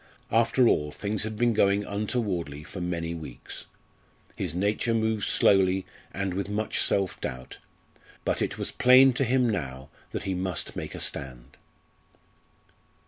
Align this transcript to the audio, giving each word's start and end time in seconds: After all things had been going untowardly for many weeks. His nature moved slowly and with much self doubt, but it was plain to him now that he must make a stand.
After 0.31 0.67
all 0.67 0.89
things 0.91 1.21
had 1.21 1.37
been 1.37 1.53
going 1.53 1.85
untowardly 1.85 2.63
for 2.63 2.81
many 2.81 3.13
weeks. 3.13 3.67
His 4.35 4.55
nature 4.55 4.95
moved 4.95 5.25
slowly 5.25 5.85
and 6.11 6.33
with 6.33 6.49
much 6.49 6.79
self 6.81 7.21
doubt, 7.21 7.59
but 8.25 8.41
it 8.41 8.57
was 8.57 8.71
plain 8.71 9.13
to 9.13 9.23
him 9.23 9.47
now 9.47 9.89
that 10.09 10.23
he 10.23 10.33
must 10.33 10.75
make 10.75 10.95
a 10.95 10.99
stand. 10.99 11.55